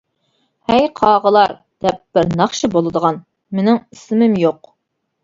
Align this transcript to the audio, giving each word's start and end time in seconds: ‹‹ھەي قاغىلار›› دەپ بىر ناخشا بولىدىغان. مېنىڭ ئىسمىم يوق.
‹‹ھەي 0.69 0.85
قاغىلار›› 0.99 1.53
دەپ 1.85 1.99
بىر 2.17 2.31
ناخشا 2.39 2.71
بولىدىغان. 2.77 3.21
مېنىڭ 3.59 3.79
ئىسمىم 3.83 4.35
يوق. 4.47 4.73